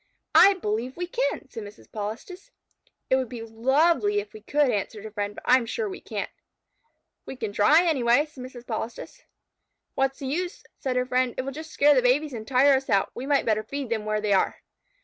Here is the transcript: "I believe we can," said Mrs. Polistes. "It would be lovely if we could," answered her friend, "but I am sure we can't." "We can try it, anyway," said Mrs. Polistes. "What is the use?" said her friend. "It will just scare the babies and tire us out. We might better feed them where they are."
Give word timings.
"I 0.33 0.55
believe 0.55 0.97
we 0.97 1.05
can," 1.05 1.47
said 1.47 1.61
Mrs. 1.61 1.91
Polistes. 1.91 2.49
"It 3.11 3.17
would 3.17 3.29
be 3.29 3.43
lovely 3.43 4.19
if 4.19 4.33
we 4.33 4.41
could," 4.41 4.71
answered 4.71 5.03
her 5.03 5.11
friend, 5.11 5.35
"but 5.35 5.43
I 5.45 5.57
am 5.57 5.67
sure 5.67 5.87
we 5.87 6.01
can't." 6.01 6.31
"We 7.27 7.35
can 7.35 7.53
try 7.53 7.83
it, 7.83 7.87
anyway," 7.87 8.25
said 8.25 8.43
Mrs. 8.43 8.65
Polistes. 8.65 9.21
"What 9.93 10.13
is 10.13 10.17
the 10.17 10.25
use?" 10.25 10.63
said 10.79 10.95
her 10.95 11.05
friend. 11.05 11.35
"It 11.37 11.43
will 11.43 11.51
just 11.51 11.69
scare 11.69 11.93
the 11.93 12.01
babies 12.01 12.33
and 12.33 12.47
tire 12.47 12.73
us 12.77 12.89
out. 12.89 13.11
We 13.13 13.27
might 13.27 13.45
better 13.45 13.61
feed 13.61 13.91
them 13.91 14.05
where 14.05 14.21
they 14.21 14.33
are." 14.33 14.63